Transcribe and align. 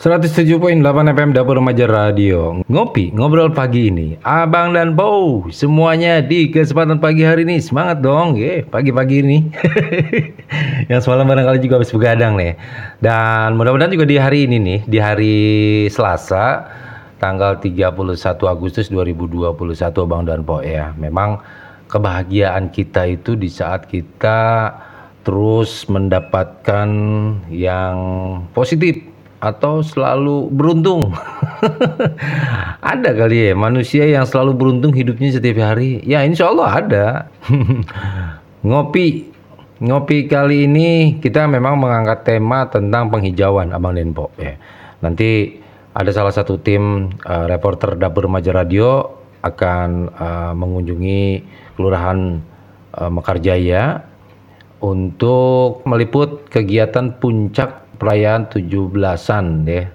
107.8 0.00 0.80
FM 1.12 1.36
Dapur 1.36 1.60
Remaja 1.60 1.84
Radio. 1.84 2.64
Ngopi, 2.72 3.12
ngobrol 3.12 3.52
pagi 3.52 3.92
ini. 3.92 4.16
Abang 4.24 4.72
dan 4.72 4.96
Bow 4.96 5.44
Semuanya 5.52 6.24
di 6.24 6.48
kesempatan 6.48 6.96
pagi 7.04 7.20
hari 7.20 7.44
ini. 7.44 7.60
Semangat 7.60 8.00
dong, 8.00 8.32
ya 8.40 8.64
pagi-pagi 8.64 9.20
ini. 9.20 9.52
Yang 10.88 11.04
semalam 11.04 11.28
barangkali 11.28 11.60
juga 11.60 11.76
habis 11.76 11.92
begadang 11.92 12.32
nih. 12.40 12.56
Dan 13.04 13.60
mudah-mudahan 13.60 13.92
juga 13.92 14.08
di 14.08 14.16
hari 14.16 14.48
ini 14.48 14.56
nih 14.56 14.80
Di 14.88 14.96
hari 14.96 15.36
Selasa 15.92 16.64
Tanggal 17.20 17.60
31 17.60 18.00
Agustus 18.48 18.88
2021 18.88 19.52
Abang 20.00 20.24
dan 20.24 20.40
Bow 20.40 20.64
ya. 20.64 20.96
Memang 20.96 21.44
kebahagiaan 21.92 22.72
kita 22.72 23.04
itu 23.04 23.36
di 23.36 23.52
saat 23.52 23.84
kita 23.84 24.72
terus 25.20 25.84
mendapatkan 25.92 26.88
yang 27.52 27.96
positif 28.56 29.09
atau 29.40 29.80
selalu 29.80 30.52
beruntung? 30.52 31.16
ada 32.92 33.10
kali 33.16 33.50
ya 33.50 33.52
manusia 33.56 34.04
yang 34.04 34.28
selalu 34.28 34.52
beruntung 34.56 34.92
hidupnya 34.92 35.32
setiap 35.32 35.64
hari? 35.64 36.04
Ya 36.04 36.22
insya 36.22 36.52
Allah 36.52 36.68
ada. 36.68 37.06
ngopi, 38.68 39.32
ngopi 39.80 40.28
kali 40.28 40.68
ini 40.68 41.18
kita 41.18 41.48
memang 41.48 41.80
mengangkat 41.80 42.28
tema 42.28 42.68
tentang 42.68 43.08
penghijauan 43.08 43.72
Abang 43.72 43.96
Denpo. 43.96 44.28
Ya. 44.36 44.60
Nanti 45.00 45.56
ada 45.96 46.10
salah 46.12 46.30
satu 46.30 46.60
tim 46.60 47.10
uh, 47.26 47.44
reporter 47.48 47.98
Dapur 47.98 48.28
Remaja 48.28 48.54
Radio 48.54 49.18
akan 49.40 50.12
uh, 50.12 50.52
mengunjungi 50.52 51.42
Kelurahan 51.74 52.44
uh, 53.00 53.10
Mekarjaya 53.10 54.04
untuk 54.80 55.84
meliput 55.84 56.48
kegiatan 56.48 57.16
puncak 57.20 57.89
perayaan 58.00 58.48
17-an 58.48 59.44
deh. 59.68 59.86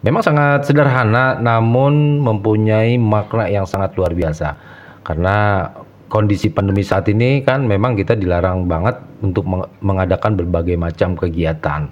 Memang 0.00 0.22
sangat 0.24 0.68
sederhana 0.68 1.40
namun 1.40 2.20
mempunyai 2.20 3.00
makna 3.00 3.48
yang 3.48 3.64
sangat 3.64 3.96
luar 3.96 4.12
biasa. 4.12 4.56
Karena 5.04 5.64
kondisi 6.10 6.50
pandemi 6.50 6.82
saat 6.82 7.06
ini 7.08 7.40
kan 7.40 7.64
memang 7.64 7.94
kita 7.96 8.16
dilarang 8.16 8.64
banget 8.64 8.98
untuk 9.20 9.44
mengadakan 9.80 10.36
berbagai 10.40 10.76
macam 10.80 11.14
kegiatan. 11.14 11.88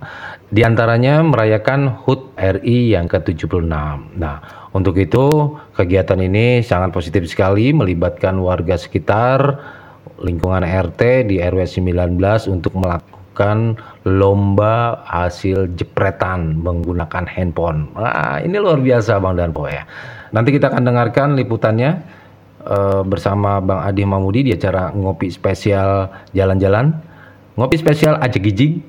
Di 0.48 0.64
antaranya 0.64 1.20
merayakan 1.20 1.92
HUT 2.05 2.33
RI 2.37 2.97
yang 2.97 3.06
ke-76. 3.06 3.69
Nah, 4.17 4.37
untuk 4.72 4.97
itu 4.97 5.56
kegiatan 5.77 6.19
ini 6.19 6.65
sangat 6.65 6.92
positif 6.92 7.28
sekali 7.28 7.77
melibatkan 7.77 8.41
warga 8.41 8.81
sekitar 8.81 9.61
lingkungan 10.19 10.67
RT 10.67 11.31
di 11.31 11.39
RW 11.39 11.62
19 11.62 12.19
untuk 12.50 12.75
melakukan 12.75 13.17
melakukan 13.39 13.78
lomba 14.03 15.06
hasil 15.06 15.70
jepretan 15.78 16.58
menggunakan 16.58 17.22
handphone. 17.31 17.86
Nah, 17.94 18.42
ini 18.42 18.58
luar 18.58 18.83
biasa 18.83 19.22
Bang 19.22 19.39
Danpo 19.39 19.70
ya. 19.70 19.86
Nanti 20.34 20.50
kita 20.50 20.75
akan 20.75 20.83
dengarkan 20.83 21.39
liputannya 21.39 22.03
uh, 22.66 23.06
bersama 23.06 23.62
Bang 23.62 23.86
Adi 23.86 24.03
Mamudi 24.03 24.50
di 24.50 24.53
acara 24.59 24.91
ngopi 24.91 25.31
spesial 25.31 26.11
jalan-jalan. 26.34 26.91
Ngopi 27.55 27.78
spesial 27.78 28.19
aja 28.19 28.42
gijig. 28.42 28.83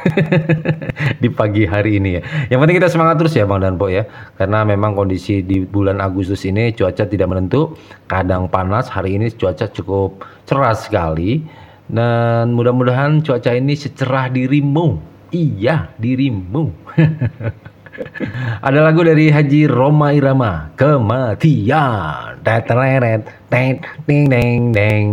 di 1.20 1.28
pagi 1.28 1.68
hari 1.68 2.00
ini 2.00 2.16
ya. 2.16 2.22
Yang 2.48 2.58
penting 2.64 2.76
kita 2.80 2.88
semangat 2.88 3.20
terus 3.20 3.36
ya 3.36 3.44
Bang 3.44 3.60
Danpo 3.60 3.92
ya. 3.92 4.08
Karena 4.40 4.64
memang 4.64 4.96
kondisi 4.96 5.44
di 5.44 5.60
bulan 5.68 6.00
Agustus 6.00 6.40
ini 6.48 6.72
cuaca 6.72 7.04
tidak 7.04 7.28
menentu, 7.28 7.76
kadang 8.08 8.48
panas, 8.48 8.88
hari 8.88 9.20
ini 9.20 9.28
cuaca 9.36 9.68
cukup 9.68 10.24
cerah 10.48 10.72
sekali 10.72 11.44
dan 11.90 12.54
mudah-mudahan 12.54 13.20
cuaca 13.26 13.50
ini 13.50 13.74
secerah 13.74 14.30
dirimu. 14.30 15.02
Iya, 15.34 15.94
dirimu. 15.98 16.64
Ada 18.66 18.80
lagu 18.80 19.02
dari 19.02 19.28
Haji 19.28 19.66
Roma 19.66 20.14
Irama, 20.14 20.70
Kematian. 20.78 22.40
Teteret, 22.40 23.50
tet, 23.50 23.82
ding, 24.06 24.30
ding, 24.30 24.70
ding. 24.72 25.08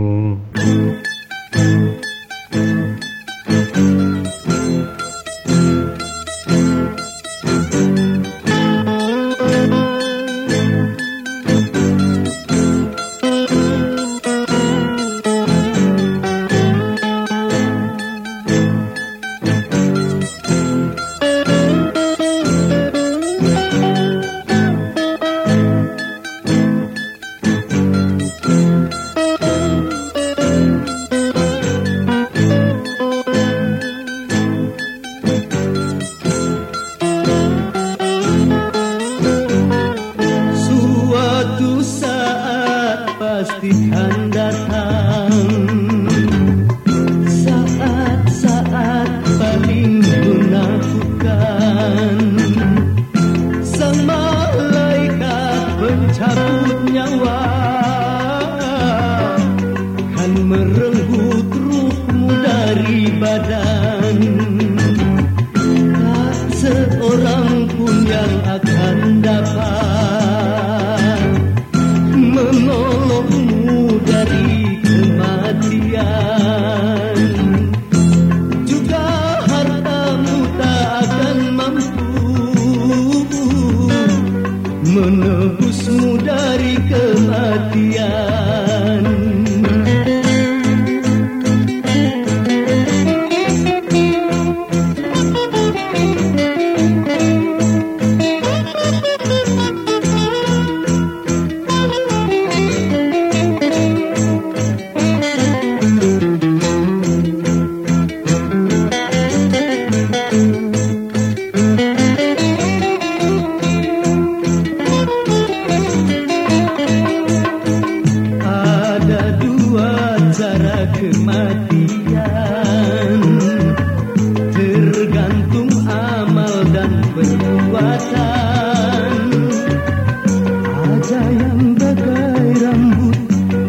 bagai 131.75 132.47
rambut 132.63 133.17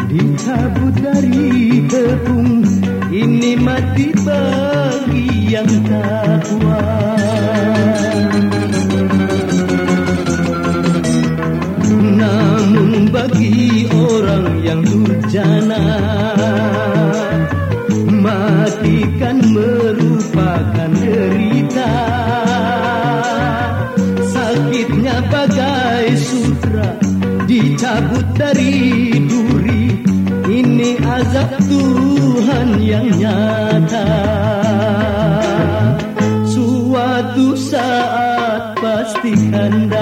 dicabut 0.07 0.95
dari 1.01 1.83
tepung. 1.89 2.63
Ini 3.09 3.57
mati 3.59 4.13
bagi 4.23 5.27
yang 5.49 5.71
tak 5.89 6.39
kuat. 6.47 8.21
Namun 12.19 13.09
bagi 13.11 13.89
orang 13.91 14.47
yang 14.63 14.81
durjana 14.85 15.83
dicabut 27.79 28.27
dari 28.35 28.75
duri. 29.23 29.87
Ini 30.51 30.99
azab 30.99 31.63
Tuhan 31.71 32.83
yang 32.83 33.07
nyata. 33.15 34.11
Suatu 36.43 37.55
saat 37.55 38.75
pasti 38.83 39.31
kanda 39.55 39.98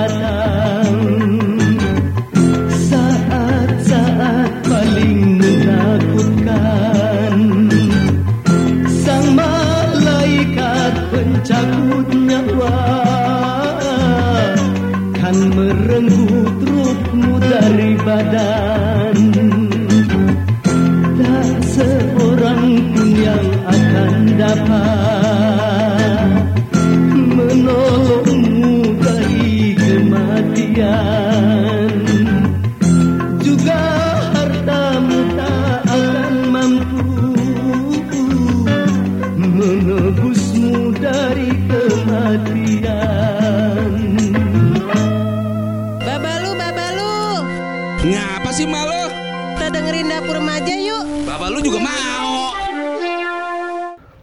sih 48.56 48.64
malu? 48.64 49.12
kita 49.60 49.68
dengerin 49.68 50.08
dapur 50.08 50.40
remaja 50.40 50.72
yuk. 50.72 51.04
Bapak 51.28 51.48
lu 51.52 51.60
juga 51.60 51.84
mau. 51.84 52.56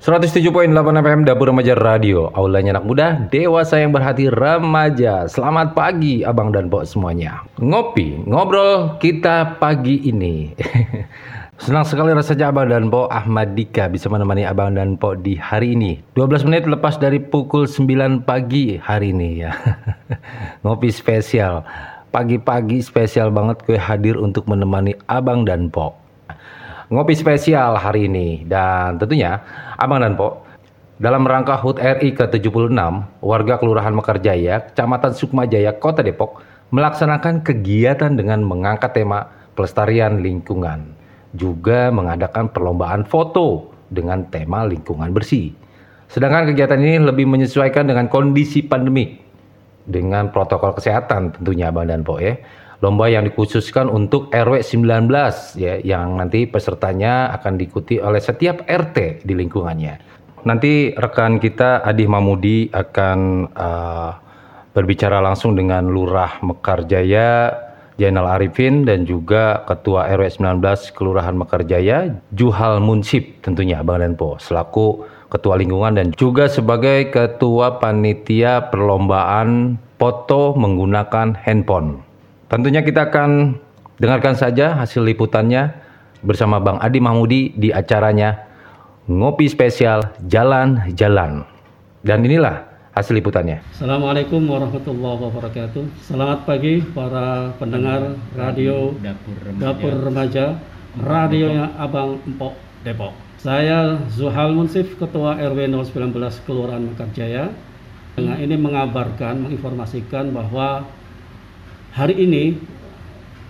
107.8 0.02 0.74
FM 0.74 1.22
Dapur 1.24 1.48
Remaja 1.54 1.78
Radio. 1.80 2.28
Aulanya 2.36 2.76
anak 2.76 2.86
muda, 2.90 3.08
dewasa 3.32 3.80
yang 3.80 3.94
berhati 3.94 4.28
remaja. 4.28 5.30
Selamat 5.30 5.78
pagi 5.78 6.26
abang 6.26 6.52
dan 6.52 6.68
pok 6.68 6.84
semuanya. 6.84 7.46
Ngopi, 7.62 8.26
ngobrol 8.26 9.00
kita 9.00 9.62
pagi 9.62 10.02
ini. 10.04 10.52
Senang 11.64 11.88
sekali 11.88 12.12
rasanya 12.12 12.52
abang 12.52 12.68
dan 12.68 12.90
pok 12.90 13.14
Ahmad 13.14 13.56
Dika 13.56 13.88
bisa 13.88 14.12
menemani 14.12 14.44
abang 14.44 14.76
dan 14.76 15.00
pok 15.00 15.22
di 15.22 15.38
hari 15.38 15.78
ini. 15.78 16.02
12 16.18 16.50
menit 16.50 16.66
lepas 16.68 17.00
dari 17.00 17.22
pukul 17.22 17.70
9 17.70 18.26
pagi 18.26 18.76
hari 18.82 19.14
ini 19.16 19.46
ya. 19.46 19.54
Ngopi 20.66 20.92
spesial 20.92 21.64
Pagi-pagi 22.14 22.86
spesial 22.86 23.34
banget 23.34 23.66
gue 23.66 23.74
hadir 23.74 24.22
untuk 24.22 24.46
menemani 24.46 24.94
abang 25.10 25.50
dan 25.50 25.74
pok. 25.74 25.98
Ngopi 26.94 27.18
spesial 27.18 27.74
hari 27.74 28.06
ini 28.06 28.46
dan 28.46 29.02
tentunya 29.02 29.42
Abang 29.82 29.98
dan 29.98 30.14
Po 30.14 30.46
dalam 31.02 31.26
rangka 31.26 31.58
HUT 31.58 31.82
RI 31.82 32.14
ke-76 32.14 32.70
warga 33.18 33.58
Kelurahan 33.58 33.98
Mekarjaya, 33.98 34.62
Kecamatan 34.70 35.18
Sukmajaya, 35.18 35.74
Kota 35.82 36.06
Depok 36.06 36.46
melaksanakan 36.70 37.42
kegiatan 37.42 38.14
dengan 38.14 38.46
mengangkat 38.46 38.94
tema 38.94 39.34
pelestarian 39.58 40.22
lingkungan. 40.22 40.94
Juga 41.34 41.90
mengadakan 41.90 42.54
perlombaan 42.54 43.10
foto 43.10 43.74
dengan 43.90 44.30
tema 44.30 44.62
lingkungan 44.70 45.10
bersih. 45.10 45.50
Sedangkan 46.14 46.54
kegiatan 46.54 46.78
ini 46.78 47.02
lebih 47.02 47.26
menyesuaikan 47.26 47.90
dengan 47.90 48.06
kondisi 48.06 48.62
pandemik 48.62 49.23
dengan 49.88 50.32
protokol 50.32 50.76
kesehatan 50.78 51.36
tentunya 51.40 51.70
Abang 51.70 51.88
dan 51.92 52.02
Po 52.02 52.20
ya. 52.20 52.40
Lomba 52.84 53.08
yang 53.08 53.24
dikhususkan 53.24 53.88
untuk 53.88 54.28
RW 54.36 54.60
19 54.60 55.08
ya 55.56 55.80
yang 55.80 56.20
nanti 56.20 56.44
pesertanya 56.44 57.32
akan 57.32 57.56
diikuti 57.56 57.96
oleh 58.04 58.20
setiap 58.20 58.68
RT 58.68 59.24
di 59.24 59.34
lingkungannya. 59.40 60.04
Nanti 60.44 60.92
rekan 60.92 61.40
kita 61.40 61.80
Adi 61.88 62.04
Mamudi 62.04 62.68
akan 62.68 63.20
uh, 63.56 64.12
berbicara 64.76 65.24
langsung 65.24 65.56
dengan 65.56 65.88
Lurah 65.88 66.44
Mekarjaya 66.44 67.56
Jainal 67.96 68.28
Arifin 68.28 68.84
dan 68.84 69.06
juga 69.08 69.64
Ketua 69.64 70.10
RW 70.12 70.44
19 70.44 70.60
Kelurahan 70.98 71.38
Mekarjaya 71.38 72.12
Juhal 72.36 72.84
Munsip 72.84 73.40
tentunya 73.46 73.80
Bang 73.86 74.02
Denpo 74.04 74.36
selaku 74.42 75.06
Ketua 75.34 75.58
Lingkungan 75.58 75.98
dan 75.98 76.14
juga 76.14 76.46
sebagai 76.46 77.10
Ketua 77.10 77.82
Panitia 77.82 78.70
Perlombaan 78.70 79.82
Foto 79.98 80.54
menggunakan 80.54 81.34
handphone. 81.42 82.06
Tentunya 82.54 82.86
kita 82.86 83.10
akan 83.10 83.58
dengarkan 83.98 84.38
saja 84.38 84.78
hasil 84.78 85.02
liputannya 85.02 85.74
bersama 86.22 86.62
Bang 86.62 86.78
Adi 86.78 87.02
Mahmudi 87.02 87.50
di 87.58 87.74
acaranya 87.74 88.46
Ngopi 89.10 89.50
Spesial 89.50 90.14
Jalan-Jalan. 90.30 91.50
Dan 92.06 92.20
inilah 92.22 92.70
hasil 92.94 93.18
liputannya. 93.18 93.66
Assalamualaikum 93.74 94.44
warahmatullahi 94.46 95.18
wabarakatuh. 95.18 95.84
Selamat 96.04 96.46
pagi 96.46 96.86
para 96.94 97.58
pendengar 97.58 98.14
radio 98.38 98.94
Dapur 99.02 99.38
Dapur 99.58 99.94
Remaja, 99.98 100.62
radionya 101.02 101.74
Abang 101.82 102.22
Empok 102.22 102.54
Depok. 102.86 103.23
Saya 103.44 104.00
Zuhal 104.08 104.56
Munsif, 104.56 104.96
Ketua 104.96 105.36
RW 105.36 105.68
019 105.68 106.16
Kelurahan 106.48 106.80
Mekarjaya. 106.80 107.52
Dengan 108.16 108.40
ini 108.40 108.56
mengabarkan, 108.56 109.44
menginformasikan 109.44 110.32
bahwa 110.32 110.88
hari 111.92 112.24
ini 112.24 112.56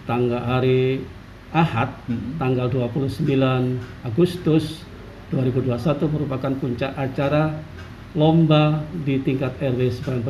tanggal 0.09 0.41
hari 0.41 1.05
Ahad 1.53 1.93
tanggal 2.41 2.73
29 2.73 3.21
Agustus 4.01 4.81
2021 5.29 5.69
merupakan 6.09 6.53
puncak 6.57 6.97
acara 6.97 7.53
lomba 8.17 8.81
di 9.05 9.21
tingkat 9.21 9.53
RW 9.61 9.93
19 9.93 10.25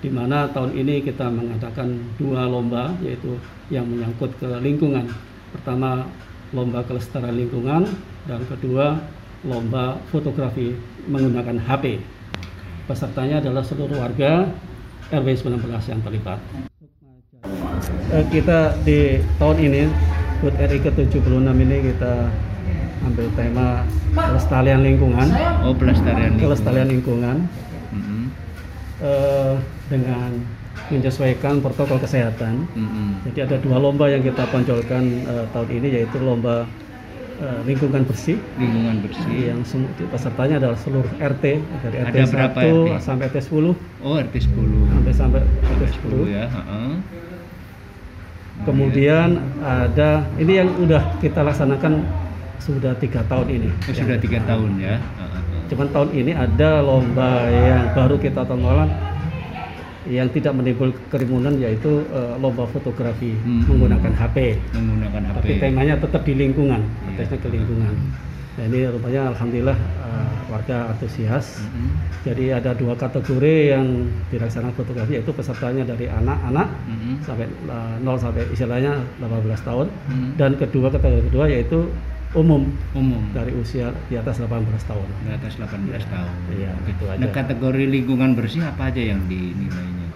di 0.00 0.08
mana 0.08 0.48
tahun 0.48 0.72
ini 0.72 1.04
kita 1.04 1.28
mengadakan 1.28 2.08
dua 2.16 2.48
lomba 2.48 2.96
yaitu 3.04 3.36
yang 3.68 3.84
menyangkut 3.84 4.32
ke 4.40 4.48
lingkungan. 4.64 5.12
Pertama 5.52 6.08
lomba 6.56 6.80
kelestarian 6.88 7.36
lingkungan 7.36 7.84
dan 8.28 8.44
kedua 8.44 9.00
lomba 9.48 9.96
fotografi 10.12 10.76
menggunakan 11.08 11.56
HP. 11.64 11.96
Pesertanya 12.84 13.40
adalah 13.40 13.64
seluruh 13.64 13.96
warga 13.96 14.52
RW 15.08 15.28
19 15.32 15.64
yang 15.88 16.00
terlibat. 16.04 16.38
Eh, 18.12 18.24
kita 18.28 18.76
di 18.84 19.24
tahun 19.40 19.56
ini 19.64 19.82
HUT 20.44 20.54
RI 20.54 20.78
ke-76 20.84 21.48
ini 21.48 21.76
kita 21.92 22.28
ambil 23.08 23.26
tema 23.32 23.68
kelestarian 24.12 24.80
lingkungan, 24.84 25.28
Oh 25.64 25.72
pelestarian 25.72 26.36
lingkungan. 26.36 26.40
kelestarian 26.40 26.88
lingkungan 26.88 27.36
Mm-mm. 27.94 28.22
eh, 29.00 29.54
dengan 29.88 30.30
menyesuaikan 30.88 31.60
protokol 31.60 32.00
kesehatan. 32.00 32.64
Mm-mm. 32.72 33.24
Jadi 33.28 33.38
ada 33.44 33.56
dua 33.60 33.76
lomba 33.80 34.08
yang 34.08 34.24
kita 34.24 34.48
tonjolkan 34.48 35.04
eh, 35.24 35.44
tahun 35.52 35.68
ini 35.80 35.88
yaitu 36.00 36.16
lomba 36.20 36.64
eh, 37.38 37.60
lingkungan 37.64 38.02
bersih 38.02 38.36
Lingkungan 38.54 38.96
bersih. 39.00 39.38
yang 39.48 39.60
semua 39.62 39.88
pesertanya 40.06 40.58
adalah 40.58 40.76
seluruh 40.76 41.10
RT 41.16 41.44
dari 41.80 41.96
RT 42.00 42.08
Ada 42.08 42.24
berapa 42.28 42.58
1 42.60 42.66
RT? 42.66 43.00
sampai 43.00 43.24
RT 43.26 43.36
10 43.44 43.74
Oh 44.02 44.14
RT 44.16 44.34
10. 44.44 44.90
sampai 44.90 45.12
sampai 45.12 45.40
RT 45.42 45.82
10 46.02 46.26
10. 46.26 46.30
ya. 46.30 46.44
heeh. 46.46 46.92
Kemudian 48.58 49.28
ada 49.62 50.26
ini 50.34 50.52
yang 50.56 50.68
udah 50.76 50.98
kita 51.18 51.40
laksanakan 51.40 52.02
sudah 52.58 52.90
tiga 52.98 53.22
tahun 53.24 53.46
ini. 53.48 53.68
Oh, 53.70 53.94
sudah 53.94 54.18
tiga 54.18 54.42
tahun 54.44 54.82
ya. 54.82 54.98
Cuman 55.68 55.88
tahun 55.88 56.10
ini 56.12 56.32
ada 56.32 56.82
lomba 56.82 57.46
yang 57.46 57.94
baru 57.94 58.18
kita 58.18 58.42
tontonan 58.42 58.90
yang 60.06 60.30
tidak 60.30 60.54
menimbul 60.54 60.94
kerumunan 61.08 61.58
yaitu 61.58 62.06
eh, 62.08 62.34
lomba 62.38 62.64
fotografi 62.66 63.34
Hmm. 63.42 63.66
menggunakan 63.66 64.12
HP. 64.14 64.54
Menggunakan 64.70 65.22
HP. 65.26 65.36
Tapi 65.36 65.52
temanya 65.58 65.94
tetap 65.96 66.22
di 66.22 66.34
lingkungan, 66.36 66.80
Iya. 66.80 67.16
tesnya 67.18 67.38
ke 67.40 67.48
lingkungan. 67.50 67.94
Nah, 68.58 68.64
ini 68.64 68.78
rupanya 68.86 69.30
alhamdulillah 69.30 69.78
eh, 69.78 70.28
warga 70.48 70.90
antusias. 70.90 71.60
Mm-mm. 71.60 71.90
Jadi 72.24 72.44
ada 72.50 72.74
dua 72.74 72.94
kategori 72.94 73.54
yang 73.70 73.86
dilaksanakan 74.28 74.74
fotografi 74.74 75.12
yaitu 75.14 75.30
pesertanya 75.30 75.84
dari 75.84 76.06
anak-anak 76.06 76.66
Mm-mm. 76.84 77.14
sampai 77.22 77.46
eh, 77.46 77.94
0 78.02 78.18
sampai 78.18 78.42
istilahnya 78.48 78.92
18 79.18 79.62
tahun 79.62 79.86
Mm. 80.08 80.30
dan 80.36 80.50
kedua 80.54 80.88
kategori 80.88 81.22
kedua 81.28 81.44
yaitu 81.46 81.86
umum 82.36 82.68
Umum. 82.92 83.22
dari 83.32 83.56
usia 83.56 83.88
di 84.06 84.16
atas 84.16 84.36
18 84.36 84.60
tahun. 84.84 85.08
Di 85.24 85.32
atas 85.32 85.56
18 85.56 86.04
tahun. 86.04 86.34
Iya, 86.52 86.72
gitu 86.84 87.04
aja. 87.08 87.18
Nah 87.18 87.30
kategori 87.32 87.84
lingkungan 87.88 88.36
bersih 88.36 88.68
apa 88.68 88.92
aja 88.92 89.00
yang 89.00 89.20
dinilainya? 89.24 90.06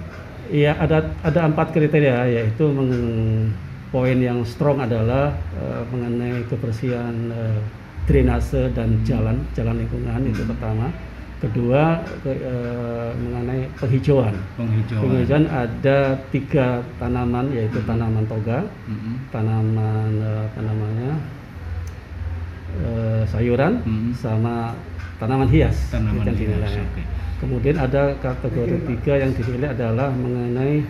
Iya 0.52 0.76
ada 0.76 1.08
ada 1.24 1.40
empat 1.48 1.72
kriteria 1.72 2.28
yaitu 2.28 2.68
meng- 2.68 3.48
poin 3.88 4.16
yang 4.16 4.44
strong 4.44 4.80
adalah 4.80 5.32
eh, 5.56 5.82
mengenai 5.88 6.44
kebersihan 6.48 7.12
eh, 7.30 7.60
drainase 8.04 8.68
dan 8.72 9.00
jalan 9.04 9.40
jalan 9.52 9.80
lingkungan 9.80 10.20
itu 10.28 10.44
pertama. 10.44 10.92
Kedua 11.40 11.98
ke- 12.20 12.36
eh, 12.36 13.10
mengenai 13.16 13.64
penghijauan. 13.80 14.36
Penghijauan. 14.54 15.02
Penghijauan 15.02 15.44
ada 15.48 15.98
tiga 16.28 16.84
tanaman 16.96 17.48
yaitu 17.50 17.80
tanaman 17.82 18.24
toga, 18.28 18.68
Mm-mm. 18.84 19.14
tanaman 19.32 20.10
eh, 20.20 20.40
apa 20.46 20.60
namanya 20.60 21.10
eh, 22.74 23.22
sayuran 23.26 23.82
Mm. 23.82 24.10
sama 24.14 24.72
tanaman 25.16 25.46
hias 25.46 25.76
Tanaman 25.88 26.24
yang 26.24 26.32
hias. 26.32 26.40
dinilai. 26.40 26.72
Oke. 26.80 27.02
Kemudian 27.38 27.76
ada 27.76 28.02
kategori 28.16 28.76
tiga 28.86 29.14
yang 29.18 29.32
dinilai 29.32 29.68
adalah 29.70 30.08
mengenai 30.10 30.82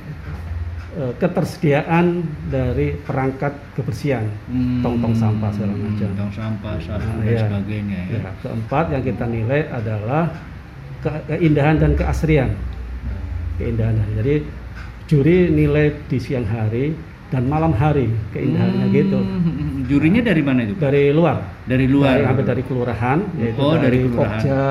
eh, 0.93 1.13
ketersediaan 1.17 2.21
dari 2.47 2.93
perangkat 2.99 3.57
kebersihan, 3.73 4.29
Hmm, 4.45 4.85
tong-tong 4.85 5.17
sampah 5.17 5.49
segala 5.49 5.73
macam. 5.73 6.09
Tong 6.13 6.29
sampah, 6.31 6.75
sapu 6.77 7.01
Nah, 7.01 7.17
dan 7.17 7.25
iya. 7.27 7.41
sebagainya 7.43 7.99
ya. 8.07 8.19
Ya, 8.21 8.31
keempat 8.39 8.85
yang 8.93 9.03
kita 9.03 9.25
nilai 9.25 9.61
adalah 9.73 10.29
ke- 11.01 11.23
keindahan 11.27 11.81
dan 11.81 11.97
keasrian. 11.97 12.53
Keindahan. 13.57 13.97
Jadi 14.15 14.45
juri 15.07 15.49
nilai 15.49 15.97
di 16.07 16.19
siang 16.19 16.45
hari 16.45 16.93
dan 17.33 17.49
malam 17.49 17.73
hari 17.73 18.13
keindahannya 18.31 18.87
Hmm, 18.87 18.93
gitu. 18.93 19.19
Jurinya 19.89 20.21
dari 20.21 20.43
mana 20.45 20.61
itu? 20.63 20.77
Pak? 20.77 20.85
Dari 20.85 21.09
luar, 21.11 21.37
Dari 21.65 21.87
luar. 21.89 22.13
dari, 22.13 22.25
hampir 22.29 22.45
dari 22.45 22.63
kelurahan, 22.63 23.19
yaitu 23.35 23.57
Oh, 23.59 23.73
dari 23.73 23.83
dari, 23.83 23.99
kelurahan. 24.05 24.39
Pokja, 24.39 24.63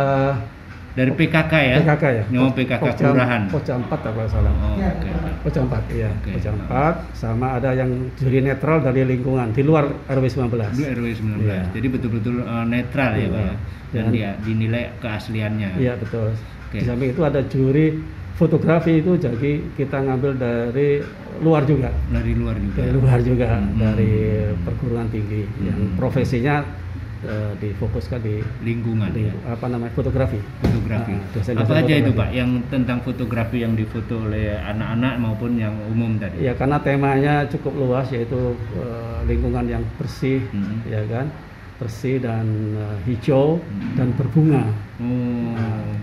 Dari 0.92 1.08
PKK 1.10 1.54
ya? 1.56 1.78
PKK 1.80 2.04
ya. 2.12 2.24
Nyawa 2.30 2.50
PKK 2.52 2.82
Pokja, 2.84 3.00
kelurahan. 3.02 3.42
Pokja 3.48 3.74
4 3.80 3.88
apa 4.04 4.12
nggak 4.12 4.28
salah. 4.30 4.52
Oh, 4.52 4.76
oke. 4.76 5.10
Pokja 5.42 5.60
4, 5.64 5.84
iya. 5.90 6.10
Oke. 6.12 6.30
Pokja 6.36 6.52
4 6.52 6.94
sama 7.14 7.48
ada 7.56 7.70
yang 7.72 7.90
juri 8.14 8.40
netral 8.40 8.78
dari 8.80 9.02
lingkungan 9.02 9.48
di 9.50 9.64
luar 9.64 9.88
RW 10.06 10.26
19. 10.28 10.76
Dulu 10.76 10.86
RW 10.92 11.08
19. 11.16 11.48
Iya. 11.48 11.64
Jadi 11.72 11.88
betul-betul 11.88 12.36
eh, 12.44 12.66
netral 12.68 13.12
ya, 13.16 13.26
Pak 13.26 13.40
ya. 13.40 13.40
Iya. 13.42 13.56
Dan 13.92 14.04
Dan- 14.04 14.12
dia 14.12 14.30
dinilai 14.44 14.84
keasliannya. 15.00 15.70
Iya 15.80 15.94
betul. 15.96 16.28
Oke. 16.68 16.78
Di 16.78 16.86
samping 16.86 17.10
itu 17.10 17.22
ada 17.24 17.40
juri 17.42 17.88
fotografi 18.34 19.00
itu 19.00 19.16
jadi 19.16 19.52
kita 19.76 19.98
ngambil 20.02 20.32
dari 20.36 21.04
luar 21.40 21.64
juga, 21.64 21.90
Dari 22.08 22.32
luar 22.34 22.56
juga. 22.56 22.76
dari 22.78 22.92
luar 22.94 23.20
juga 23.22 23.48
Hmm. 23.50 23.74
dari 23.76 24.12
perguruan 24.62 25.08
tinggi 25.10 25.44
yang 25.62 25.80
Hmm. 25.80 25.98
profesinya 25.98 26.64
eh, 27.22 27.54
difokuskan 27.56 28.18
di, 28.18 28.42
lingkungan 28.66 29.14
di 29.14 29.30
ya. 29.30 29.34
apa 29.46 29.70
namanya 29.70 29.94
fotografi. 29.94 30.42
Fotografi. 30.60 31.14
Ah, 31.14 31.22
dosen-dosen 31.32 31.70
Apa 31.70 31.86
aja 31.86 31.94
itu. 32.02 32.12
Pak 32.12 32.30
yang 32.34 32.50
tentang 32.66 32.98
fotografi 33.00 33.62
yang 33.62 33.78
difoto 33.78 34.26
oleh 34.26 34.58
anak-anak 34.58 35.22
maupun 35.22 35.54
yang 35.54 35.70
umum 35.86 36.18
tadi? 36.18 36.42
Ya 36.42 36.58
karena 36.58 36.82
temanya 36.82 37.46
cukup 37.46 37.78
luas 37.78 38.10
yaitu 38.10 38.58
eh, 38.74 39.18
lingkungan 39.30 39.70
yang 39.70 39.86
bersih, 40.02 40.42
Hmm. 40.50 40.82
ya 40.90 41.06
kan, 41.06 41.30
bersih 41.78 42.18
dan 42.18 42.46
eh, 42.74 42.98
hijau 43.06 43.62
Hmm. 43.62 43.94
dan 43.94 44.08
berbunga. 44.18 44.66
Oh. 44.98 45.94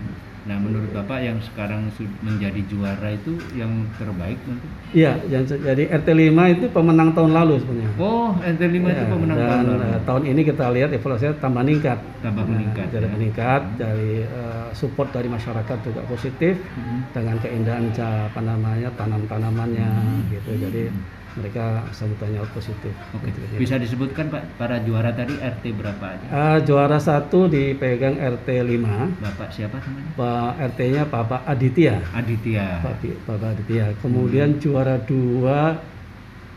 Nah, 0.49 0.57
menurut 0.57 0.89
Bapak 0.89 1.21
yang 1.21 1.37
sekarang 1.45 1.93
menjadi 2.25 2.57
juara 2.65 3.13
itu 3.13 3.37
yang 3.53 3.69
terbaik 4.01 4.33
mungkin? 4.49 4.65
Iya, 4.89 5.21
yang 5.29 5.45
jadi 5.45 5.83
RT 5.93 6.09
5 6.09 6.49
itu 6.49 6.65
pemenang 6.73 7.13
tahun 7.13 7.37
lalu 7.37 7.61
sebenarnya. 7.61 7.93
Oh, 8.01 8.33
NT5 8.41 8.81
itu 8.81 8.97
Ya, 8.97 9.05
pemenang 9.05 9.37
dan 9.37 9.45
tahun 9.45 9.65
lalu. 9.69 9.83
eh, 9.85 9.99
tahun 10.09 10.23
ini 10.25 10.41
kita 10.41 10.65
lihat 10.73 10.89
evaluasinya 10.89 11.33
tambah 11.37 11.61
meningkat. 11.61 11.99
Tambah 12.25 12.41
Nah, 12.41 12.49
meningkat, 12.49 12.85
jadi 12.89 13.05
ya. 13.05 13.11
meningkat 13.13 13.61
dari 13.77 14.13
eh, 14.25 14.67
support 14.73 15.13
dari 15.13 15.29
masyarakat 15.29 15.77
juga 15.85 16.01
positif 16.09 16.57
Mhm. 16.57 16.97
dengan 17.13 17.35
keindahan 17.37 17.85
apa 17.93 18.41
namanya 18.41 18.89
tanam-tanamannya 18.97 19.89
gitu. 20.33 20.49
Jadi 20.57 20.83
mereka 21.31 21.85
sambutannya 21.91 22.41
positif. 22.49 22.93
Oke, 23.11 23.29
Gitu, 23.29 23.37
gitu. 23.43 23.59
bisa 23.59 23.75
disebutkan 23.75 24.27
Pak 24.27 24.57
para 24.57 24.81
juara 24.81 25.11
tadi 25.11 25.35
RT 25.35 25.63
berapa 25.73 26.05
aja? 26.09 26.25
Eh, 26.25 26.57
juara 26.63 26.97
satu 26.97 27.45
dipegang 27.45 28.17
RT 28.17 28.47
5 28.63 29.19
Bapak 29.19 29.49
siapa 29.49 29.77
namanya? 29.77 30.09
Pak 30.15 30.53
RT-nya 30.73 31.03
Bapak 31.05 31.41
Aditya. 31.45 32.01
Aditya. 32.11 32.81
Pak 32.81 32.97
Bapak 33.25 33.49
Aditya. 33.53 33.85
Kemudian 33.99 34.57
juara 34.57 34.97
dua 34.97 35.77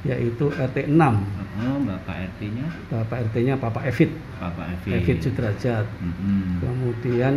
yaitu 0.03 0.51
RT 0.51 0.91
6. 0.91 0.99
Oh, 1.63 1.79
Bapak 1.85 2.17
RT-nya 2.33 2.67
Bapak 2.91 3.19
RT-nya 3.31 3.55
Bapak 3.55 3.83
Evit. 3.87 4.11
Bapak 4.41 4.67
Evi. 4.75 4.91
Evit 4.99 5.19
Sudrajat. 5.23 5.87
Mhm. 6.03 6.59
Kemudian 6.59 7.35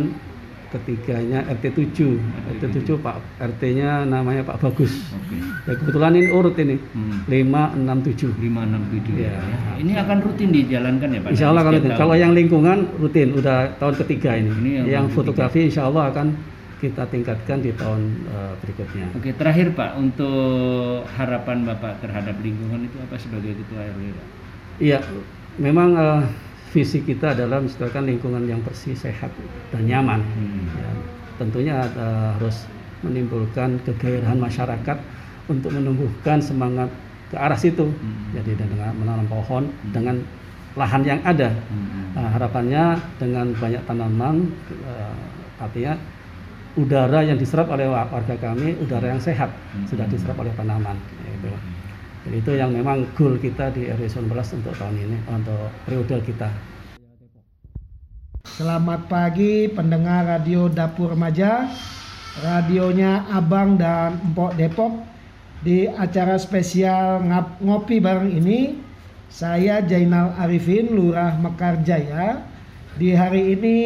ketiganya 0.70 1.46
RT 1.46 1.64
7. 1.94 2.18
RT 2.58 2.64
7 2.82 2.98
Pak 3.04 3.16
RT-nya 3.38 4.02
namanya 4.06 4.42
Pak 4.42 4.58
Bagus. 4.62 4.92
Oke. 5.14 5.36
Ya 5.66 5.72
kebetulan 5.78 6.12
ini 6.18 6.28
urut 6.30 6.56
ini. 6.58 6.76
Hmm. 6.92 7.22
567. 7.28 8.34
567 8.36 9.22
ya. 9.22 9.30
Ya. 9.30 9.40
Ini 9.78 9.92
akan 10.02 10.16
rutin 10.22 10.48
dijalankan 10.50 11.08
ya 11.12 11.20
Pak? 11.22 11.30
Insya 11.34 11.46
Allah 11.54 11.62
kalau 11.62 11.78
kalau 11.94 12.14
yang 12.18 12.32
lingkungan 12.34 12.78
rutin 12.98 13.34
udah 13.36 13.78
tahun 13.78 13.94
ketiga 14.04 14.38
ini. 14.38 14.50
Ini 14.50 14.70
yang 14.82 14.86
yang 14.86 15.06
fotografi 15.10 15.66
Insya 15.66 15.86
Allah 15.86 16.10
akan 16.10 16.56
kita 16.76 17.08
tingkatkan 17.08 17.64
di 17.64 17.72
tahun 17.72 18.28
eh, 18.28 18.52
berikutnya. 18.60 19.06
Oke, 19.16 19.32
terakhir 19.32 19.72
Pak 19.72 19.96
untuk 19.96 21.08
harapan 21.16 21.64
Bapak 21.64 22.04
terhadap 22.04 22.36
lingkungan 22.44 22.84
itu 22.84 22.96
apa 23.00 23.16
sebagai 23.16 23.56
ketua 23.56 23.80
RW 23.96 24.12
Pak? 24.12 24.26
Iya, 24.76 24.98
memang 25.56 25.96
eh, 25.96 26.20
visi 26.74 27.02
kita 27.02 27.36
adalah 27.36 27.62
menciptakan 27.62 28.06
lingkungan 28.08 28.42
yang 28.46 28.60
bersih, 28.62 28.96
sehat, 28.96 29.30
dan 29.70 29.82
nyaman. 29.86 30.20
Hmm. 30.22 30.66
Ya, 30.74 30.90
tentunya 31.38 31.76
eh, 31.84 32.28
harus 32.38 32.66
menimbulkan 33.04 33.78
kegairahan 33.84 34.40
masyarakat 34.40 34.98
untuk 35.46 35.70
menumbuhkan 35.70 36.42
semangat 36.42 36.90
ke 37.30 37.36
arah 37.38 37.58
situ. 37.58 37.86
Hmm. 37.86 38.34
Jadi 38.34 38.58
dengan 38.58 38.92
menanam 38.98 39.26
pohon 39.30 39.70
dengan 39.94 40.22
lahan 40.76 41.02
yang 41.06 41.20
ada. 41.24 41.54
Hmm. 41.70 42.12
Nah, 42.16 42.28
harapannya 42.32 42.84
dengan 43.20 43.52
banyak 43.56 43.82
tanaman, 43.84 44.50
eh, 44.72 45.62
artinya 45.62 45.94
udara 46.76 47.24
yang 47.24 47.40
diserap 47.40 47.72
oleh 47.72 47.88
wa- 47.88 48.08
warga 48.12 48.36
kami, 48.36 48.76
udara 48.84 49.16
yang 49.16 49.22
sehat 49.22 49.48
Hmm. 49.48 49.88
sudah 49.88 50.04
diserap 50.12 50.36
oleh 50.36 50.52
tanaman. 50.52 50.96
Gitu. 51.24 51.48
Jadi 52.26 52.42
itu 52.42 52.52
yang 52.58 52.74
memang 52.74 53.06
goal 53.14 53.38
kita 53.38 53.70
di 53.70 53.86
RW 53.86 54.02
19 54.02 54.58
untuk 54.58 54.74
tahun 54.74 54.98
ini, 54.98 55.16
untuk 55.30 55.70
periode 55.86 56.26
kita. 56.26 56.50
Selamat 58.42 59.06
pagi 59.06 59.70
pendengar 59.70 60.26
radio 60.26 60.66
Dapur 60.66 61.14
Remaja, 61.14 61.70
radionya 62.42 63.30
Abang 63.30 63.78
dan 63.78 64.18
Empok 64.18 64.58
Depok. 64.58 64.92
Di 65.62 65.86
acara 65.86 66.34
spesial 66.34 67.22
ngap- 67.22 67.62
ngopi 67.62 68.02
bareng 68.02 68.34
ini, 68.34 68.74
saya 69.30 69.78
Jainal 69.78 70.34
Arifin, 70.34 70.90
Lurah 70.90 71.38
Mekarjaya. 71.38 72.42
Di 72.98 73.14
hari 73.14 73.54
ini 73.54 73.76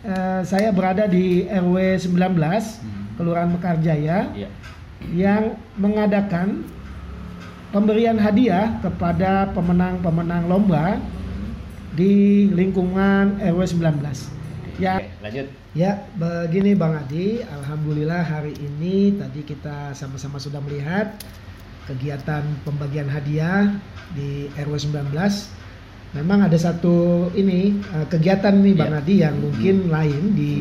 eh, 0.00 0.40
saya 0.46 0.70
berada 0.70 1.10
di 1.10 1.42
RW 1.44 1.98
19, 1.98 2.78
Kelurahan 3.18 3.50
Mekarjaya, 3.50 4.30
Iya. 4.30 4.48
yang 5.10 5.42
mengadakan 5.74 6.64
pemberian 7.70 8.18
hadiah 8.18 8.78
kepada 8.82 9.50
pemenang-pemenang 9.54 10.50
lomba 10.50 10.98
di 11.94 12.46
lingkungan 12.50 13.38
RW 13.38 13.60
19. 13.78 14.80
Ya, 14.80 14.96
lanjut. 15.20 15.46
ya 15.76 16.00
begini 16.16 16.72
Bang 16.72 16.96
Adi, 16.96 17.44
alhamdulillah 17.44 18.24
hari 18.24 18.56
ini 18.56 19.12
tadi 19.14 19.44
kita 19.44 19.92
sama-sama 19.92 20.40
sudah 20.40 20.58
melihat 20.64 21.20
kegiatan 21.84 22.42
pembagian 22.64 23.06
hadiah 23.06 23.70
di 24.14 24.48
RW 24.56 24.74
19. 24.90 25.12
Memang 26.10 26.42
ada 26.42 26.58
satu 26.58 27.28
ini 27.38 27.76
eh, 27.94 28.06
kegiatan 28.10 28.50
nih 28.56 28.74
Bang 28.74 28.90
Ya. 28.90 28.98
Adi 28.98 29.14
yang 29.22 29.36
mungkin 29.38 29.76
lain 29.86 30.34
di 30.34 30.52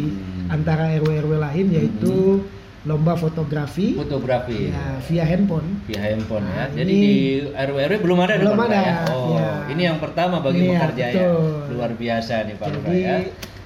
Hmm. 0.49 0.57
antara 0.57 0.89
RW-RW 0.97 1.33
lain 1.37 1.67
yaitu 1.69 2.41
lomba 2.81 3.11
fotografi 3.13 3.91
Fotografi 3.91 4.71
ya 4.71 4.95
via 5.03 5.25
handphone. 5.25 5.83
via 5.83 5.99
handphone 6.01 6.47
ya. 6.47 6.55
Nah, 6.63 6.67
Jadi 6.71 6.87
ini- 6.89 7.03
di 7.03 7.15
RW-RW 7.51 7.99
belum 7.99 8.19
ada 8.19 8.33
Belum 8.37 8.55
ada, 8.57 8.77
ya? 8.77 8.95
Oh, 9.09 9.35
ya. 9.35 9.51
ini 9.67 9.81
yang 9.83 9.99
pertama 9.99 10.39
bagi 10.39 10.63
Iya, 10.63 10.71
Mekarjaya. 10.73 11.11
betul. 11.11 11.75
Luar 11.75 11.91
biasa 11.93 12.33
nih 12.45 12.55
Pak 12.55 12.67
Jadi 12.71 12.97
ya. 12.97 13.15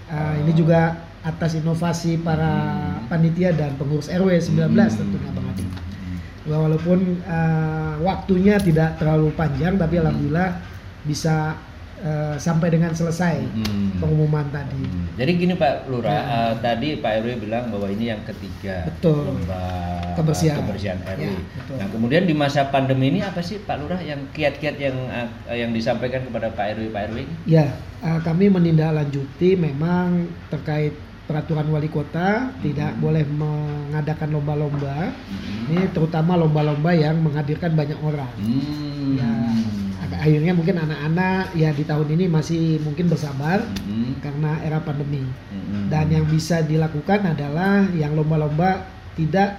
uh, 0.10 0.34
ini 0.40 0.52
juga 0.52 0.82
atas 1.22 1.52
inovasi 1.54 2.18
para 2.18 2.52
panitia 3.06 3.54
dan 3.54 3.78
pengurus 3.78 4.10
RW 4.10 4.34
19 4.36 4.66
Hmm. 4.92 5.00
tentunya 5.00 5.30
Bang 5.32 5.48
Adi. 5.48 5.66
Walaupun 6.44 7.00
uh, 7.24 7.94
waktunya 8.02 8.58
tidak 8.58 8.98
terlalu 8.98 9.32
panjang 9.32 9.78
tapi 9.78 9.96
Hmm. 9.96 10.04
alhamdulillah 10.04 10.50
bisa 11.04 11.54
uh, 12.04 12.36
sampai 12.36 12.68
dengan 12.70 12.92
selesai 12.92 13.40
Hmm. 13.56 13.98
pengumuman 13.98 14.44
tadi. 14.52 14.78
Hmm. 14.78 15.08
Jadi 15.14 15.32
gini 15.38 15.54
Pak 15.54 15.88
Lurah, 15.88 16.10
Ya. 16.10 16.22
eh, 16.26 16.54
tadi 16.60 16.88
Pak 16.98 17.22
RW 17.22 17.38
bilang 17.40 17.70
bahwa 17.70 17.86
ini 17.86 18.10
yang 18.10 18.22
ketiga 18.26 18.90
Betul. 18.90 19.30
lomba 19.30 19.62
eh, 20.10 20.18
Kebersihan. 20.18 20.58
kebersihan 20.60 20.98
RW. 21.06 21.22
Ya, 21.22 21.34
betul. 21.38 21.76
Nah 21.78 21.88
kemudian 21.88 22.24
di 22.26 22.34
masa 22.34 22.66
pandemi 22.68 23.14
ini 23.14 23.22
apa 23.22 23.40
sih 23.40 23.62
Pak 23.62 23.78
Lurah 23.78 24.02
yang 24.02 24.20
kiat-kiat 24.34 24.76
yang 24.76 24.98
eh, 25.08 25.28
yang 25.54 25.70
disampaikan 25.70 26.26
kepada 26.26 26.50
Pak 26.50 26.66
RW 26.76 26.90
Pak 26.90 27.02
RW? 27.14 27.18
Ya, 27.46 27.70
uh, 28.02 28.20
kami 28.20 28.50
menindaklanjuti 28.50 29.54
memang 29.54 30.26
terkait 30.50 30.98
peraturan 31.24 31.72
wali 31.72 31.88
kota 31.88 32.52
tidak 32.60 33.00
boleh 33.00 33.24
mengadakan 33.24 34.34
lomba-lomba. 34.34 35.14
Ini 35.72 35.88
terutama 35.96 36.36
lomba-lomba 36.36 36.92
yang 36.92 37.16
menghadirkan 37.16 37.72
banyak 37.72 37.96
orang. 38.02 38.28
Hmm. 38.36 39.16
Ya, 39.16 39.32
agak- 40.14 40.22
akhirnya 40.22 40.54
mungkin 40.54 40.76
anak-anak 40.78 41.44
ya 41.54 41.70
di 41.70 41.84
tahun 41.84 42.08
ini 42.14 42.26
masih 42.30 42.78
mungkin 42.80 43.10
bersabar 43.10 43.66
Hmm. 43.84 44.22
karena 44.22 44.62
era 44.62 44.78
pandemi. 44.78 45.26
Hmm. 45.50 45.90
Dan 45.90 46.06
yang 46.08 46.26
bisa 46.26 46.62
dilakukan 46.62 47.26
adalah 47.26 47.90
yang 47.92 48.14
lomba-lomba 48.14 48.86
tidak 49.14 49.58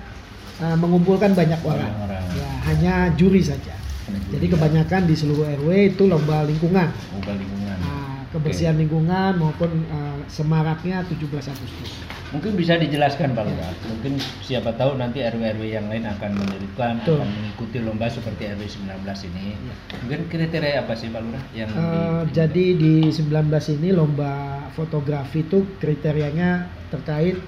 uh, 0.59 0.79
mengumpulkan 0.79 1.35
banyak 1.35 1.59
orang. 1.63 1.91
orang. 2.01 2.23
Ya, 2.33 2.51
hanya 2.65 2.95
juri 3.15 3.43
saja. 3.43 3.75
Jadi 4.05 4.47
kebanyakan 4.47 5.09
di 5.09 5.17
seluruh 5.17 5.49
RW 5.59 5.97
itu 5.97 6.05
lomba 6.05 6.45
lingkungan. 6.45 6.93
Lomba 6.93 7.33
lingkungan. 7.35 7.77
Nah, 7.81 8.23
kebersihan 8.31 8.77
lingkungan 8.77 9.41
maupun 9.41 9.83
uh, 9.89 10.21
semaraknya 10.29 11.03
17 11.09 11.25
Agustus. 11.51 11.91
Mungkin 12.35 12.53
bisa 12.55 12.75
dijelaskan 12.75 13.31
Pak 13.31 13.45
Lurah. 13.45 13.71
Mungkin 13.87 14.13
siapa 14.43 14.75
tahu 14.75 14.99
nanti 14.99 15.23
RW-RW 15.23 15.63
yang 15.65 15.87
lain 15.87 16.03
akan 16.05 16.35
menirukan, 16.35 16.99
Betul. 16.99 17.17
akan 17.17 17.29
mengikuti 17.31 17.79
lomba 17.79 18.07
seperti 18.07 18.51
RW 18.51 18.63
19 18.67 18.91
ini. 19.25 19.55
Mungkin 20.03 20.21
kriteria 20.27 20.83
apa 20.83 20.93
sih 20.93 21.09
Pak 21.09 21.21
Lurah 21.21 21.45
yang 21.53 21.71
Eh, 21.71 21.79
di- 22.27 22.35
jadi 22.35 22.65
di 22.75 22.95
19 23.09 23.39
ini 23.73 23.89
lomba 23.91 24.33
fotografi 24.71 25.41
itu 25.41 25.63
kriterianya 25.79 26.51
terkait 26.91 27.39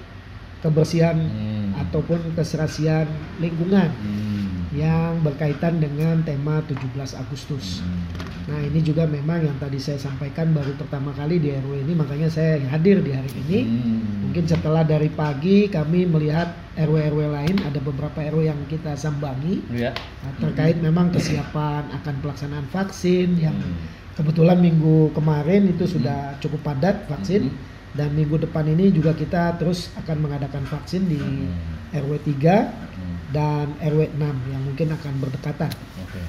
kebersihan 0.57 1.19
Hmm. 1.19 1.75
ataupun 1.77 2.33
keserasian 2.33 3.05
lingkungan 3.37 3.91
Hmm. 3.93 4.71
yang 4.73 5.19
berkaitan 5.19 5.77
dengan 5.77 6.23
tema 6.23 6.63
17 6.63 7.13
Agustus. 7.13 7.83
Hmm. 7.83 8.07
Nah 8.47 8.63
ini 8.63 8.79
juga 8.79 9.03
memang 9.03 9.43
yang 9.43 9.57
tadi 9.57 9.75
saya 9.75 9.99
sampaikan 9.99 10.49
baru 10.49 10.71
pertama 10.73 11.11
kali 11.11 11.37
di 11.37 11.51
RW 11.51 11.83
ini 11.83 11.93
makanya 11.93 12.25
saya 12.25 12.57
hadir 12.65 12.99
di 12.99 13.11
hari 13.11 13.27
ini. 13.37 13.59
Hmm. 13.61 14.16
Mungkin 14.27 14.43
setelah 14.43 14.83
dari 14.83 15.07
pagi 15.07 15.71
kami 15.71 16.03
melihat 16.03 16.51
RW-RW 16.75 17.19
lain 17.31 17.55
ada 17.63 17.79
beberapa 17.79 18.19
RW 18.19 18.43
yang 18.43 18.59
kita 18.67 18.91
sambangi 18.93 19.63
ya. 19.71 19.95
nah, 19.95 20.33
terkait 20.37 20.75
memang 20.77 21.09
kesiapan 21.09 21.87
akan 21.95 22.15
pelaksanaan 22.19 22.67
vaksin 22.67 23.39
yang 23.39 23.55
Hmm. 23.55 23.79
kebetulan 24.13 24.59
minggu 24.59 25.15
kemarin 25.15 25.71
itu 25.71 25.87
sudah 25.87 26.35
cukup 26.37 26.59
padat 26.61 27.07
vaksin 27.07 27.47
Hmm. 27.47 27.55
dan 27.95 28.11
minggu 28.11 28.35
depan 28.37 28.67
ini 28.67 28.91
juga 28.91 29.15
kita 29.15 29.55
terus 29.55 29.95
akan 29.95 30.19
mengadakan 30.19 30.67
vaksin 30.67 31.07
di 31.07 31.15
Hmm. 31.15 31.95
RW 31.95 32.19
3 32.19 32.67
Hmm. 32.67 33.15
dan 33.31 33.79
RW 33.79 34.11
6 34.11 34.35
yang 34.51 34.59
mungkin 34.61 34.91
akan 34.91 35.13
berdekatan. 35.23 35.71
Oke. 36.03 36.19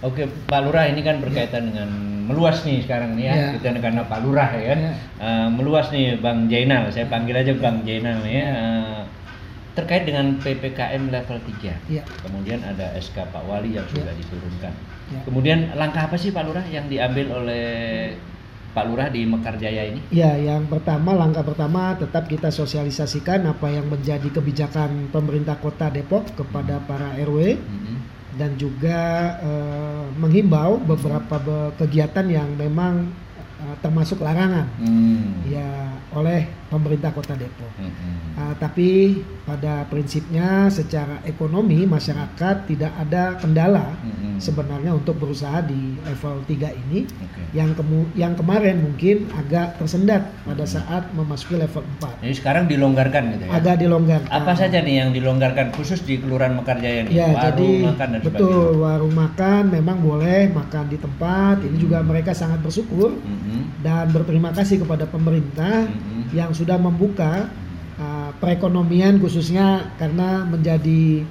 Oke, 0.00 0.22
Pak 0.48 0.60
Lurah 0.64 0.88
ini 0.88 1.04
kan 1.04 1.20
berkaitan 1.20 1.68
dengan 1.68 1.88
meluas 2.28 2.60
nih 2.68 2.84
sekarang 2.84 3.16
nih 3.16 3.24
ya. 3.24 3.34
Ya. 3.34 3.48
Kita 3.56 3.80
karena 3.80 4.04
Pak 4.04 4.20
Lurah 4.20 4.52
ya 4.52 4.64
kan. 4.76 4.80
Ya. 4.84 4.92
Eh, 5.18 5.48
meluas 5.48 5.88
nih 5.88 6.20
Bang 6.20 6.44
Jainal, 6.52 6.92
saya 6.92 7.08
panggil 7.08 7.34
aja 7.40 7.52
Bang 7.56 7.80
Jainal 7.88 8.20
ya. 8.28 8.44
Eh, 8.52 9.00
terkait 9.72 10.04
dengan 10.04 10.34
PPKM 10.42 11.08
level 11.08 11.38
3. 11.38 11.72
Ya. 11.88 12.02
Kemudian 12.20 12.60
ada 12.66 12.92
SK 12.98 13.30
Pak 13.30 13.42
Wali 13.46 13.78
yang 13.78 13.86
sudah 13.88 14.12
diturunkan. 14.12 14.74
Ya. 15.08 15.20
Kemudian 15.24 15.72
langkah 15.72 16.04
apa 16.04 16.20
sih 16.20 16.34
Pak 16.34 16.44
Lurah 16.44 16.66
yang 16.68 16.90
diambil 16.90 17.32
oleh 17.32 17.64
Pak 18.74 18.84
Lurah 18.84 19.08
di 19.08 19.24
Mekarjaya 19.24 19.88
ini? 19.88 20.04
Ya, 20.12 20.36
yang 20.36 20.68
pertama 20.68 21.16
langkah 21.16 21.40
pertama 21.42 21.96
tetap 21.96 22.28
kita 22.28 22.52
sosialisasikan 22.52 23.48
apa 23.48 23.72
yang 23.72 23.88
menjadi 23.88 24.28
kebijakan 24.28 25.08
pemerintah 25.08 25.56
Kota 25.56 25.88
Depok 25.88 26.28
kepada 26.36 26.78
para 26.84 27.16
RW 27.16 27.56
Mhm. 27.56 27.96
Dan 28.38 28.54
juga 28.54 28.98
eh, 29.40 30.04
menghimbau 30.14 30.78
beberapa 30.80 31.36
be- 31.36 31.74
kegiatan 31.76 32.24
yang 32.24 32.54
memang 32.54 33.10
eh, 33.58 33.74
termasuk 33.78 34.18
larangan 34.18 34.70
Hmm. 34.78 35.42
ya 35.44 35.68
oleh 36.10 36.46
pemerintah 36.68 37.10
Kota 37.10 37.34
Depok. 37.34 37.72
Mhm. 37.76 38.38
Ah, 38.38 38.54
tapi 38.54 39.20
pada 39.42 39.82
prinsipnya 39.88 40.68
secara 40.68 41.18
ekonomi 41.24 41.82
masyarakat 41.84 42.68
tidak 42.68 42.92
ada 42.94 43.34
kendala 43.34 43.96
Mhm. 43.98 44.38
sebenarnya 44.38 44.94
untuk 44.94 45.18
berusaha 45.18 45.64
di 45.64 45.98
level 46.04 46.44
3 46.46 46.70
ini 46.70 47.08
Oke. 47.08 47.42
yang 47.56 47.74
kemu 47.74 48.12
yang 48.14 48.36
kemarin 48.36 48.78
mungkin 48.78 49.26
agak 49.34 49.80
tersendat 49.80 50.30
pada 50.44 50.62
saat 50.62 51.10
memasuki 51.10 51.58
level 51.58 51.82
4. 51.98 52.14
Jadi 52.22 52.34
sekarang 52.36 52.64
dilonggarkan 52.68 53.22
gitu 53.34 53.44
ya. 53.48 53.50
Agak 53.58 53.76
dilonggarkan. 53.82 54.30
Apa 54.30 54.52
saja 54.54 54.78
nih 54.78 54.94
yang 55.02 55.10
dilonggarkan 55.10 55.74
khusus 55.74 56.04
di 56.04 56.20
Kelurahan 56.20 56.54
Mekarjaya 56.54 57.08
nih? 57.08 57.12
Ya, 57.16 57.26
Warung, 57.32 57.42
jadi 57.42 57.68
makan 57.88 58.08
dan 58.12 58.20
betul 58.22 58.68
warung 58.78 59.14
makan 59.16 59.62
memang 59.72 59.98
boleh 59.98 60.52
makan 60.52 60.84
di 60.86 60.98
tempat. 61.00 61.64
Ini 61.64 61.76
juga 61.80 62.04
mereka 62.04 62.30
sangat 62.30 62.62
bersyukur 62.62 63.16
Mhm. 63.18 63.82
dan 63.82 64.12
berterima 64.12 64.52
kasih 64.52 64.84
kepada 64.84 65.08
pemerintah 65.08 65.88
Mhm. 65.88 66.17
Yang 66.32 66.52
sudah 66.52 66.76
membuka 66.76 67.48
uh, 67.96 68.30
perekonomian 68.42 69.20
khususnya 69.20 69.92
karena 69.96 70.44
menjadi 70.44 71.24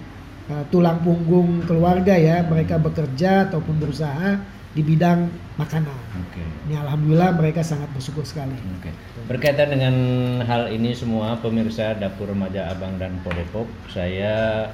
uh, 0.49 0.63
tulang 0.69 1.01
punggung 1.01 1.65
keluarga 1.65 2.13
ya. 2.17 2.45
Mereka 2.45 2.81
bekerja 2.81 3.51
ataupun 3.51 3.77
berusaha 3.77 4.41
di 4.77 4.85
bidang 4.85 5.25
makanan. 5.57 5.97
Oke. 6.21 6.45
Ini 6.69 6.77
alhamdulillah 6.77 7.33
mereka 7.33 7.65
sangat 7.65 7.89
bersyukur 7.97 8.21
sekali. 8.21 8.53
Oke. 8.77 8.93
Berkaitan 9.25 9.73
dengan 9.73 9.95
hal 10.45 10.69
ini 10.69 10.93
semua 10.93 11.33
pemirsa 11.41 11.97
Dapur 11.97 12.29
Remaja 12.29 12.69
Abang 12.69 13.01
dan 13.01 13.17
Podepok, 13.25 13.65
saya 13.89 14.69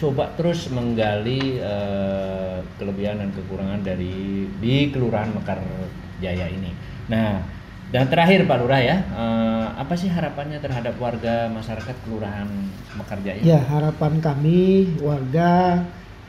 coba 0.00 0.32
terus 0.40 0.72
menggali 0.72 1.60
eh, 1.60 2.58
kelebihan 2.80 3.20
dan 3.20 3.30
kekurangan 3.32 3.80
dari 3.84 4.44
di 4.60 4.88
Kelurahan 4.88 5.32
Mekar 5.36 5.60
Jaya 6.20 6.48
ini. 6.48 6.72
Nah, 7.12 7.40
dan 7.94 8.10
terakhir 8.10 8.42
Pak 8.50 8.58
Lurah 8.58 8.82
ya, 8.82 8.96
eh, 8.98 9.66
apa 9.78 9.94
sih 9.94 10.10
harapannya 10.10 10.58
terhadap 10.58 10.98
warga 10.98 11.46
masyarakat 11.54 11.94
Kelurahan 12.02 12.48
Mekar 12.98 13.22
Jaya? 13.22 13.42
Ya, 13.46 13.60
harapan 13.62 14.18
kami 14.18 14.90
warga 14.98 15.84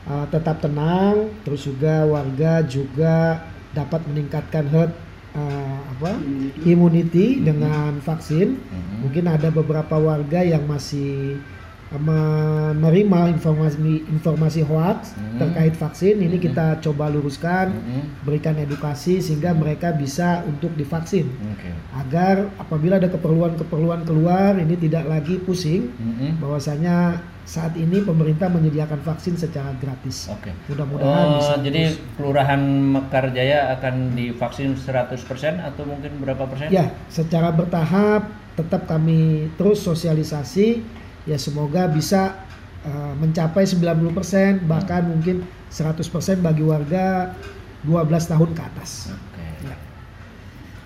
uh, 0.06 0.26
tetap 0.30 0.62
tenang, 0.62 1.32
terus 1.42 1.66
juga 1.66 2.06
warga 2.06 2.62
juga 2.64 3.42
dapat 3.74 4.06
meningkatkan 4.06 4.64
herd 4.70 4.92
uh, 5.34 5.78
apa 5.98 6.16
immunity 6.62 7.42
dengan 7.42 7.98
vaksin. 8.00 8.56
Mhm. 8.56 8.96
Mungkin 9.08 9.24
ada 9.26 9.48
beberapa 9.50 9.98
warga 9.98 10.46
yang 10.46 10.64
masih 10.64 11.42
menerima 11.88 13.32
informasi 13.32 13.78
informasi 14.06 14.60
hoax 14.60 15.16
Mhm. 15.16 15.38
terkait 15.40 15.74
vaksin. 15.74 16.20
Ini 16.20 16.36
kita 16.36 16.84
coba 16.84 17.08
luruskan, 17.08 17.72
Mhm. 17.72 18.28
berikan 18.28 18.54
edukasi 18.60 19.24
sehingga 19.24 19.56
mereka 19.56 19.90
bisa 19.90 20.44
untuk 20.44 20.76
divaksin 20.76 21.32
Oke. 21.56 21.70
agar 21.96 22.52
apabila 22.60 23.00
ada 23.00 23.08
keperluan-keperluan 23.08 24.04
keluar 24.04 24.60
ini 24.60 24.76
tidak 24.76 25.08
lagi 25.08 25.40
pusing 25.40 25.88
Mhm. 25.96 26.44
bahwasanya 26.44 27.24
saat 27.48 27.72
ini 27.80 28.04
pemerintah 28.04 28.52
menyediakan 28.52 29.00
vaksin 29.00 29.40
secara 29.40 29.72
gratis. 29.80 30.28
Oke. 30.28 30.52
Mudah-mudahan 30.68 31.26
Oh, 31.26 31.36
bisa 31.40 31.54
jadi 31.64 31.82
terus. 31.88 32.04
Kelurahan 32.20 32.60
Mekar 32.60 33.32
Jaya 33.32 33.72
akan 33.72 34.12
divaksin 34.12 34.76
100% 34.76 35.56
atau 35.56 35.88
mungkin 35.88 36.20
berapa 36.20 36.44
persen? 36.44 36.68
Ya, 36.68 36.92
secara 37.08 37.48
bertahap 37.48 38.28
tetap 38.52 38.84
kami 38.84 39.48
terus 39.56 39.80
sosialisasi 39.80 40.84
ya 41.28 41.36
semoga 41.36 41.84
bisa 41.92 42.40
uh, 42.88 43.12
mencapai 43.20 43.68
90% 43.68 44.64
bahkan 44.64 45.04
mungkin 45.04 45.44
100% 45.68 46.00
bagi 46.40 46.64
warga 46.64 47.36
12 47.84 48.32
tahun 48.32 48.50
ke 48.56 48.62
atas. 48.64 49.12
Oke. 49.12 49.46
Ya. 49.68 49.76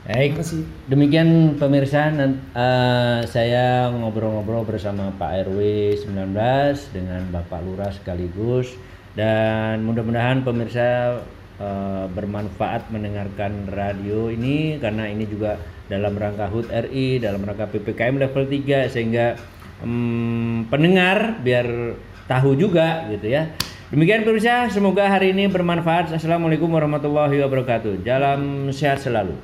Baik. 0.03 0.43
Demikian 0.91 1.57
pemirsa, 1.57 2.11
eh, 2.11 3.21
saya 3.31 3.87
ngobrol-ngobrol 3.95 4.67
bersama 4.67 5.15
Pak 5.15 5.47
RW 5.47 5.59
19 6.03 6.91
dengan 6.91 7.23
Bapak 7.31 7.63
Lurah 7.63 7.95
sekaligus 7.95 8.75
dan 9.15 9.87
mudah-mudahan 9.87 10.43
pemirsa 10.43 11.23
eh, 11.63 12.07
bermanfaat 12.11 12.91
mendengarkan 12.91 13.71
radio 13.71 14.27
ini 14.27 14.83
karena 14.83 15.07
ini 15.07 15.25
juga 15.31 15.57
dalam 15.87 16.19
rangka 16.19 16.51
HUT 16.51 16.67
RI, 16.69 17.23
dalam 17.23 17.47
rangka 17.47 17.71
PPKM 17.71 18.19
level 18.19 18.45
3 18.51 18.91
sehingga 18.91 19.39
hmm, 19.83 20.71
pendengar 20.71 21.43
biar 21.43 21.99
tahu 22.31 22.55
juga 22.57 23.11
gitu 23.11 23.29
ya. 23.29 23.53
Demikian 23.93 24.25
pemirsa, 24.25 24.73
semoga 24.73 25.05
hari 25.05 25.37
ini 25.37 25.53
bermanfaat. 25.53 26.17
Assalamualaikum 26.17 26.73
warahmatullahi 26.73 27.37
wabarakatuh. 27.45 28.01
Jalan 28.01 28.73
sehat 28.73 29.05
selalu. 29.05 29.37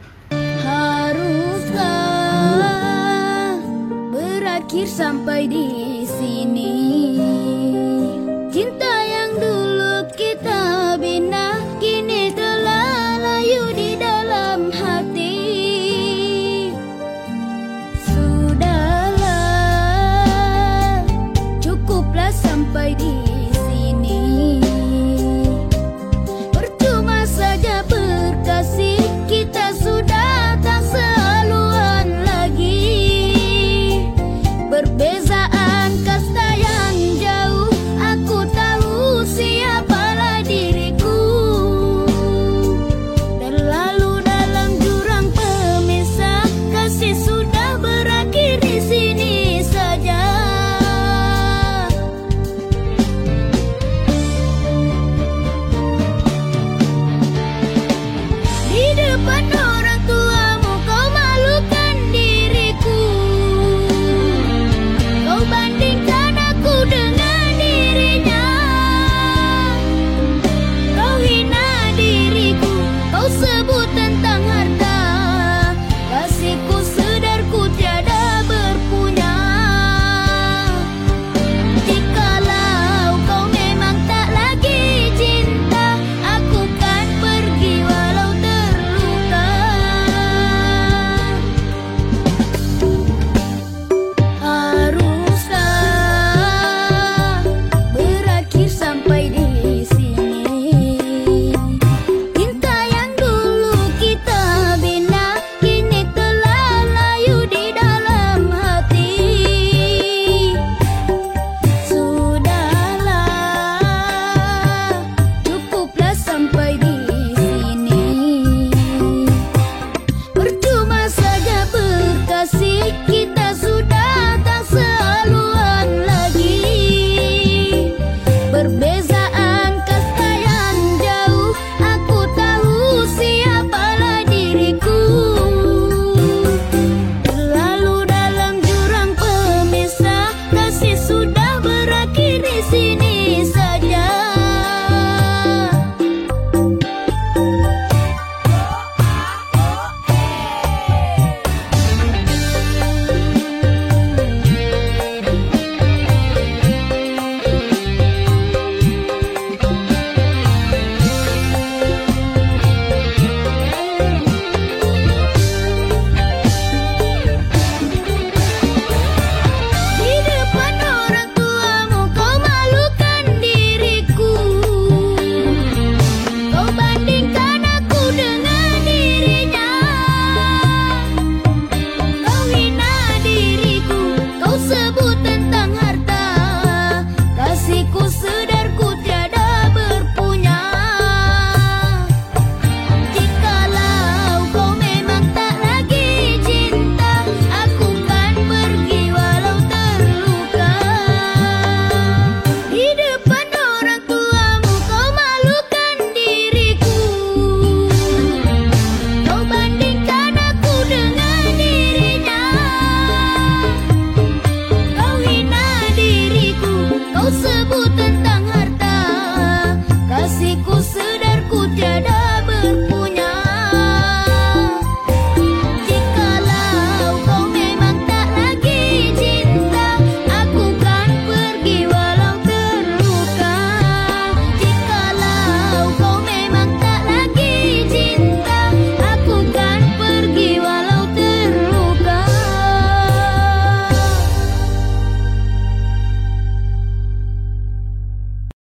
Haruskah 0.65 1.93
berakhir 4.09 4.89
sampai 4.89 5.45
di 5.53 6.09
sini 6.09 6.88